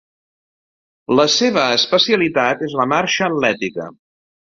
[1.19, 3.91] La seva especialitat és la marxa atlètica.